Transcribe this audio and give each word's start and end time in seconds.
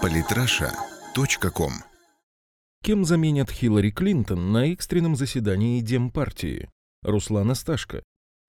Политраша.ком 0.00 1.72
Кем 2.82 3.04
заменят 3.04 3.50
Хиллари 3.50 3.90
Клинтон 3.90 4.52
на 4.52 4.72
экстренном 4.72 5.16
заседании 5.16 5.80
Демпартии? 5.80 6.68
Руслан 7.02 7.50
Асташко. 7.50 8.02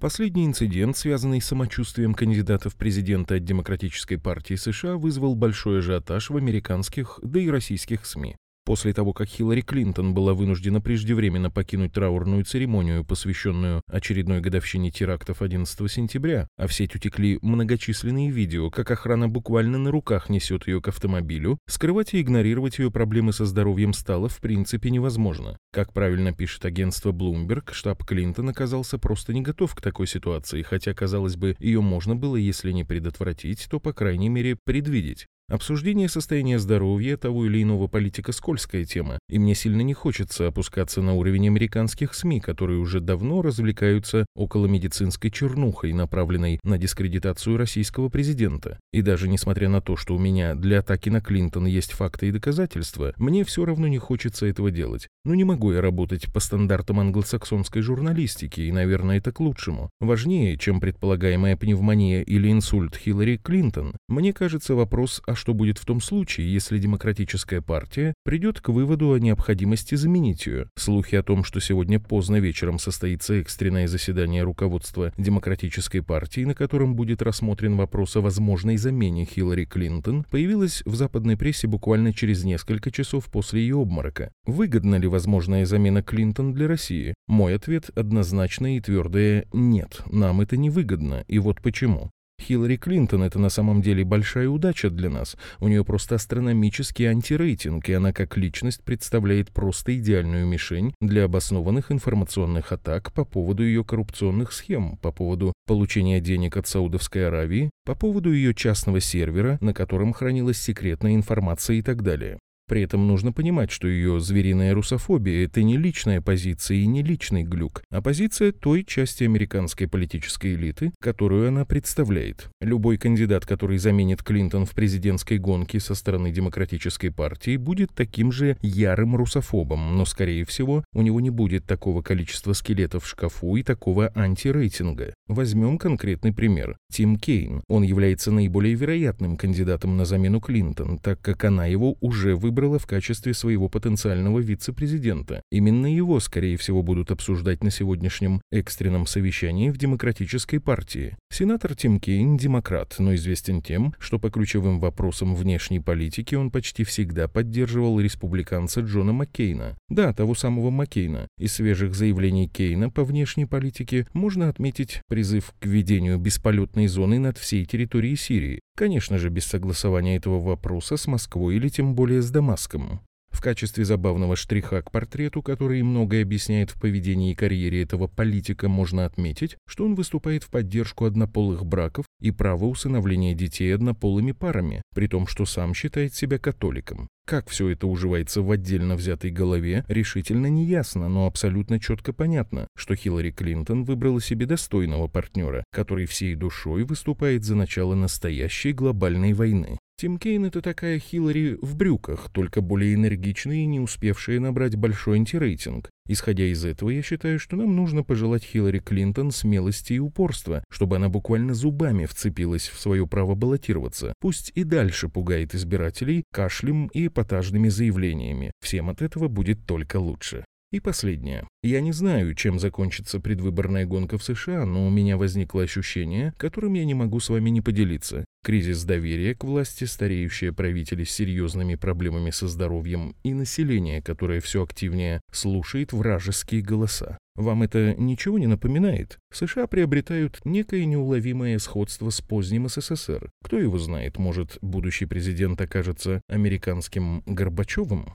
Последний 0.00 0.46
инцидент, 0.46 0.96
связанный 0.96 1.40
с 1.40 1.46
самочувствием 1.46 2.14
кандидата 2.14 2.70
в 2.70 2.76
президенты 2.76 3.36
от 3.36 3.44
Демократической 3.44 4.16
партии 4.16 4.54
США, 4.54 4.96
вызвал 4.96 5.34
большой 5.34 5.80
ажиотаж 5.80 6.30
в 6.30 6.36
американских, 6.36 7.18
да 7.22 7.40
и 7.40 7.50
российских 7.50 8.06
СМИ. 8.06 8.36
После 8.70 8.92
того, 8.92 9.12
как 9.12 9.26
Хиллари 9.26 9.62
Клинтон 9.62 10.14
была 10.14 10.32
вынуждена 10.32 10.80
преждевременно 10.80 11.50
покинуть 11.50 11.92
траурную 11.92 12.44
церемонию, 12.44 13.04
посвященную 13.04 13.82
очередной 13.88 14.40
годовщине 14.40 14.92
терактов 14.92 15.42
11 15.42 15.90
сентября, 15.90 16.46
а 16.56 16.68
в 16.68 16.72
сеть 16.72 16.94
утекли 16.94 17.40
многочисленные 17.42 18.30
видео, 18.30 18.70
как 18.70 18.88
охрана 18.92 19.28
буквально 19.28 19.76
на 19.78 19.90
руках 19.90 20.28
несет 20.28 20.68
ее 20.68 20.80
к 20.80 20.86
автомобилю, 20.86 21.58
скрывать 21.66 22.14
и 22.14 22.20
игнорировать 22.20 22.78
ее 22.78 22.92
проблемы 22.92 23.32
со 23.32 23.44
здоровьем 23.44 23.92
стало 23.92 24.28
в 24.28 24.38
принципе 24.38 24.90
невозможно. 24.90 25.58
Как 25.72 25.92
правильно 25.92 26.32
пишет 26.32 26.64
агентство 26.64 27.10
Bloomberg, 27.10 27.72
штаб 27.72 28.04
Клинтон 28.04 28.50
оказался 28.50 28.98
просто 28.98 29.32
не 29.32 29.42
готов 29.42 29.74
к 29.74 29.80
такой 29.80 30.06
ситуации, 30.06 30.62
хотя, 30.62 30.94
казалось 30.94 31.34
бы, 31.34 31.56
ее 31.58 31.80
можно 31.80 32.14
было, 32.14 32.36
если 32.36 32.70
не 32.70 32.84
предотвратить, 32.84 33.66
то, 33.68 33.80
по 33.80 33.92
крайней 33.92 34.28
мере, 34.28 34.56
предвидеть. 34.64 35.26
Обсуждение 35.50 36.08
состояния 36.08 36.60
здоровья 36.60 37.16
того 37.16 37.44
или 37.44 37.60
иного 37.60 37.88
политика– 37.88 38.30
скользкая 38.40 38.84
тема, 38.84 39.18
и 39.28 39.36
мне 39.40 39.56
сильно 39.56 39.80
не 39.80 39.94
хочется 39.94 40.46
опускаться 40.46 41.02
на 41.02 41.14
уровень 41.14 41.48
американских 41.48 42.14
СМИ, 42.14 42.38
которые 42.38 42.78
уже 42.78 43.00
давно 43.00 43.42
развлекаются 43.42 44.26
около 44.36 44.66
медицинской 44.66 45.28
чернухой, 45.28 45.92
направленной 45.92 46.60
на 46.62 46.78
дискредитацию 46.78 47.56
российского 47.56 48.08
президента. 48.08 48.78
И 48.92 49.02
даже 49.02 49.26
несмотря 49.26 49.68
на 49.68 49.80
то, 49.80 49.96
что 49.96 50.14
у 50.14 50.20
меня 50.20 50.54
для 50.54 50.78
атаки 50.78 51.08
на 51.08 51.20
Клинтон 51.20 51.66
есть 51.66 51.90
факты 51.90 52.28
и 52.28 52.30
доказательства, 52.30 53.12
мне 53.16 53.42
все 53.42 53.64
равно 53.64 53.88
не 53.88 53.98
хочется 53.98 54.46
этого 54.46 54.70
делать. 54.70 55.08
Ну 55.24 55.34
не 55.34 55.42
могу 55.42 55.72
я 55.72 55.80
работать 55.80 56.32
по 56.32 56.38
стандартам 56.38 57.00
англосаксонской 57.00 57.82
журналистики, 57.82 58.60
и, 58.60 58.70
наверное, 58.70 59.18
это 59.18 59.32
к 59.32 59.40
лучшему. 59.40 59.90
Важнее, 59.98 60.56
чем 60.58 60.78
предполагаемая 60.78 61.56
пневмония 61.56 62.22
или 62.22 62.52
инсульт 62.52 62.94
Хиллари 62.94 63.36
Клинтон, 63.36 63.96
мне 64.08 64.32
кажется 64.32 64.76
вопрос 64.76 65.20
о 65.26 65.39
что 65.40 65.54
будет 65.54 65.78
в 65.78 65.86
том 65.86 66.02
случае, 66.02 66.52
если 66.52 66.78
Демократическая 66.78 67.62
партия 67.62 68.12
придет 68.24 68.60
к 68.60 68.68
выводу 68.68 69.12
о 69.12 69.18
необходимости 69.18 69.94
заменить 69.94 70.46
ее. 70.46 70.68
Слухи 70.76 71.14
о 71.14 71.22
том, 71.22 71.44
что 71.44 71.60
сегодня 71.60 71.98
поздно 71.98 72.36
вечером 72.36 72.78
состоится 72.78 73.34
экстренное 73.34 73.88
заседание 73.88 74.42
руководства 74.42 75.14
Демократической 75.16 76.00
партии, 76.02 76.42
на 76.42 76.54
котором 76.54 76.94
будет 76.94 77.22
рассмотрен 77.22 77.76
вопрос 77.76 78.16
о 78.16 78.20
возможной 78.20 78.76
замене 78.76 79.24
Хиллари 79.24 79.64
Клинтон, 79.64 80.24
появилось 80.30 80.82
в 80.84 80.94
западной 80.94 81.38
прессе 81.38 81.66
буквально 81.66 82.12
через 82.12 82.44
несколько 82.44 82.90
часов 82.90 83.24
после 83.32 83.62
ее 83.62 83.76
обморока. 83.76 84.32
Выгодна 84.44 84.96
ли 84.96 85.08
возможная 85.08 85.64
замена 85.64 86.02
Клинтон 86.02 86.52
для 86.52 86.68
России? 86.68 87.14
Мой 87.26 87.56
ответ 87.56 87.88
однозначный 87.94 88.76
и 88.76 88.80
твердое 88.80 89.46
«нет, 89.54 90.02
нам 90.12 90.42
это 90.42 90.58
не 90.58 90.68
выгодно, 90.68 91.24
и 91.28 91.38
вот 91.38 91.62
почему. 91.62 92.10
Хиллари 92.40 92.76
Клинтон— 92.76 93.22
это 93.24 93.38
на 93.38 93.50
самом 93.50 93.82
деле 93.82 94.04
большая 94.04 94.48
удача 94.48 94.90
для 94.90 95.10
нас. 95.10 95.36
У 95.58 95.68
нее 95.68 95.84
просто 95.84 96.16
астрономический 96.16 97.06
антирейтинг, 97.06 97.88
и 97.88 97.92
она 97.92 98.12
как 98.12 98.36
личность 98.36 98.82
представляет 98.82 99.50
просто 99.52 99.96
идеальную 99.98 100.46
мишень 100.46 100.94
для 101.00 101.24
обоснованных 101.24 101.92
информационных 101.92 102.72
атак 102.72 103.12
по 103.12 103.24
поводу 103.24 103.62
ее 103.62 103.84
коррупционных 103.84 104.52
схем, 104.52 104.96
по 104.98 105.12
поводу 105.12 105.52
получения 105.66 106.20
денег 106.20 106.56
от 106.56 106.66
Саудовской 106.66 107.28
Аравии, 107.28 107.70
по 107.84 107.94
поводу 107.94 108.32
ее 108.32 108.54
частного 108.54 109.00
сервера, 109.00 109.58
на 109.60 109.74
котором 109.74 110.12
хранилась 110.12 110.58
секретная 110.58 111.14
информация 111.14 111.76
и 111.76 111.82
так 111.82 112.02
далее. 112.02 112.38
При 112.70 112.82
этом 112.82 113.08
нужно 113.08 113.32
понимать, 113.32 113.72
что 113.72 113.88
ее 113.88 114.20
звериная 114.20 114.72
русофобия– 114.74 115.44
это 115.46 115.60
не 115.64 115.76
личная 115.76 116.20
позиция 116.20 116.76
и 116.76 116.86
не 116.86 117.02
личный 117.02 117.42
глюк, 117.42 117.82
а 117.90 118.00
позиция 118.00 118.52
той 118.52 118.84
части 118.84 119.24
американской 119.24 119.88
политической 119.88 120.54
элиты, 120.54 120.92
которую 121.00 121.48
она 121.48 121.64
представляет. 121.64 122.48
Любой 122.60 122.96
кандидат, 122.96 123.44
который 123.44 123.78
заменит 123.78 124.22
Клинтон 124.22 124.66
в 124.66 124.70
президентской 124.70 125.38
гонке 125.38 125.80
со 125.80 125.96
стороны 125.96 126.30
Демократической 126.30 127.08
партии, 127.08 127.56
будет 127.56 127.90
таким 127.92 128.30
же 128.30 128.56
ярым 128.62 129.16
русофобом, 129.16 129.96
но, 129.96 130.04
скорее 130.04 130.44
всего, 130.44 130.84
у 130.92 131.02
него 131.02 131.20
не 131.20 131.30
будет 131.30 131.64
такого 131.64 132.02
количества 132.02 132.52
скелетов 132.52 133.02
в 133.02 133.08
шкафу 133.08 133.56
и 133.56 133.64
такого 133.64 134.12
антирейтинга. 134.14 135.12
Возьмем 135.26 135.76
конкретный 135.76 136.32
пример. 136.32 136.76
Тим 136.92 137.18
Кейн. 137.18 137.62
Он 137.66 137.82
является 137.82 138.30
наиболее 138.30 138.76
вероятным 138.76 139.36
кандидатом 139.36 139.96
на 139.96 140.04
замену 140.04 140.38
Клинтон, 140.38 140.98
так 140.98 141.20
как 141.20 141.42
она 141.42 141.66
его 141.66 141.96
уже 142.00 142.36
выбрала 142.36 142.59
выбрала 142.60 142.78
в 142.78 142.86
качестве 142.86 143.32
своего 143.32 143.70
потенциального 143.70 144.38
вице-президента. 144.38 145.40
Именно 145.50 145.86
его, 145.86 146.20
скорее 146.20 146.58
всего, 146.58 146.82
будут 146.82 147.10
обсуждать 147.10 147.64
на 147.64 147.70
сегодняшнем 147.70 148.42
экстренном 148.52 149.06
совещании 149.06 149.70
в 149.70 149.78
Демократической 149.78 150.58
партии. 150.58 151.16
Сенатор 151.32 151.74
Тим 151.74 151.98
Кейн– 151.98 152.36
демократ, 152.38 152.96
но 152.98 153.14
известен 153.14 153.62
тем, 153.62 153.94
что 153.98 154.18
по 154.18 154.30
ключевым 154.30 154.78
вопросам 154.78 155.34
внешней 155.34 155.80
политики 155.80 156.34
он 156.34 156.50
почти 156.50 156.84
всегда 156.84 157.28
поддерживал 157.28 157.98
республиканца 157.98 158.82
Джона 158.82 159.14
Маккейна. 159.14 159.78
Да, 159.88 160.12
того 160.12 160.34
самого 160.34 160.68
Маккейна. 160.68 161.28
Из 161.38 161.54
свежих 161.54 161.94
заявлений 161.94 162.46
Кейна 162.46 162.90
по 162.90 163.04
внешней 163.04 163.46
политике 163.46 164.06
можно 164.12 164.50
отметить 164.50 165.00
призыв 165.08 165.54
к 165.58 165.64
введению 165.64 166.18
бесполетной 166.18 166.88
зоны 166.88 167.18
над 167.18 167.38
всей 167.38 167.64
территорией 167.64 168.16
Сирии, 168.16 168.60
Конечно 168.80 169.18
же, 169.18 169.28
без 169.28 169.44
согласования 169.44 170.16
этого 170.16 170.40
вопроса 170.40 170.96
с 170.96 171.06
Москвой 171.06 171.56
или 171.56 171.68
тем 171.68 171.94
более 171.94 172.22
с 172.22 172.30
Дамаском. 172.30 173.02
В 173.28 173.42
качестве 173.42 173.84
забавного 173.84 174.36
штриха 174.36 174.80
к 174.80 174.90
портрету, 174.90 175.42
который 175.42 175.82
многое 175.82 176.22
объясняет 176.22 176.70
в 176.70 176.80
поведении 176.80 177.32
и 177.32 177.34
карьере 177.34 177.82
этого 177.82 178.06
политика, 178.06 178.70
можно 178.70 179.04
отметить, 179.04 179.58
что 179.66 179.84
он 179.84 179.96
выступает 179.96 180.44
в 180.44 180.48
поддержку 180.48 181.04
однополых 181.04 181.66
браков 181.66 182.06
и 182.20 182.30
права 182.30 182.66
усыновления 182.66 183.34
детей 183.34 183.74
однополыми 183.74 184.32
парами, 184.32 184.82
при 184.94 185.06
том, 185.06 185.26
что 185.26 185.46
сам 185.46 185.74
считает 185.74 186.14
себя 186.14 186.38
католиком. 186.38 187.08
Как 187.26 187.48
все 187.48 187.68
это 187.68 187.86
уживается 187.86 188.42
в 188.42 188.50
отдельно 188.50 188.96
взятой 188.96 189.30
голове, 189.30 189.84
решительно 189.86 190.46
не 190.46 190.66
ясно, 190.66 191.08
но 191.08 191.26
абсолютно 191.26 191.78
четко 191.78 192.12
понятно, 192.12 192.66
что 192.76 192.96
Хиллари 192.96 193.30
Клинтон 193.30 193.84
выбрала 193.84 194.20
себе 194.20 194.46
достойного 194.46 195.06
партнера, 195.06 195.62
который 195.70 196.06
всей 196.06 196.34
душой 196.34 196.82
выступает 196.84 197.44
за 197.44 197.54
начало 197.54 197.94
настоящей 197.94 198.72
глобальной 198.72 199.32
войны. 199.32 199.78
Тим 200.00 200.16
Кейн— 200.16 200.44
это 200.46 200.62
такая 200.62 200.98
Хиллари 200.98 201.58
в 201.60 201.76
брюках, 201.76 202.30
только 202.32 202.62
более 202.62 202.94
энергичная 202.94 203.56
и 203.56 203.66
не 203.66 203.80
успевшая 203.80 204.40
набрать 204.40 204.74
большой 204.74 205.18
антирейтинг. 205.18 205.90
Исходя 206.08 206.44
из 206.44 206.64
этого, 206.64 206.88
я 206.88 207.02
считаю, 207.02 207.38
что 207.38 207.56
нам 207.56 207.76
нужно 207.76 208.02
пожелать 208.02 208.42
Хиллари 208.42 208.78
Клинтон 208.78 209.30
смелости 209.30 209.92
и 209.92 209.98
упорства, 209.98 210.64
чтобы 210.70 210.96
она 210.96 211.10
буквально 211.10 211.52
зубами 211.52 212.06
вцепилась 212.06 212.70
в 212.70 212.80
свое 212.80 213.06
право 213.06 213.34
баллотироваться. 213.34 214.14
Пусть 214.20 214.52
и 214.54 214.64
дальше 214.64 215.10
пугает 215.10 215.54
избирателей 215.54 216.24
кашлем 216.32 216.86
и 216.94 217.08
эпатажными 217.08 217.68
заявлениями. 217.68 218.52
Всем 218.62 218.88
от 218.88 219.02
этого 219.02 219.28
будет 219.28 219.66
только 219.66 219.98
лучше. 219.98 220.46
И 220.72 220.78
последнее. 220.78 221.48
Я 221.64 221.80
не 221.80 221.90
знаю, 221.90 222.32
чем 222.36 222.60
закончится 222.60 223.18
предвыборная 223.18 223.86
гонка 223.86 224.18
в 224.18 224.22
США, 224.22 224.64
но 224.64 224.86
у 224.86 224.90
меня 224.90 225.16
возникло 225.16 225.64
ощущение, 225.64 226.32
которым 226.36 226.74
я 226.74 226.84
не 226.84 226.94
могу 226.94 227.18
с 227.18 227.28
вами 227.28 227.50
не 227.50 227.60
поделиться. 227.60 228.24
Кризис 228.44 228.84
доверия 228.84 229.34
к 229.34 229.42
власти, 229.42 229.82
стареющие 229.82 230.52
правители 230.52 231.02
с 231.02 231.10
серьезными 231.10 231.74
проблемами 231.74 232.30
со 232.30 232.46
здоровьем 232.46 233.16
и 233.24 233.34
население, 233.34 234.00
которое 234.00 234.40
все 234.40 234.62
активнее 234.62 235.20
слушает 235.32 235.92
вражеские 235.92 236.62
голоса. 236.62 237.18
Вам 237.34 237.64
это 237.64 237.94
ничего 237.96 238.38
не 238.38 238.46
напоминает? 238.46 239.18
США 239.32 239.66
приобретают 239.66 240.40
некое 240.44 240.84
неуловимое 240.84 241.58
сходство 241.58 242.10
с 242.10 242.20
поздним 242.20 242.68
СССР. 242.68 243.30
Кто 243.42 243.58
его 243.58 243.78
знает, 243.78 244.18
может, 244.18 244.58
будущий 244.62 245.06
президент 245.06 245.60
окажется 245.60 246.20
американским 246.28 247.22
Горбачевым? 247.26 248.14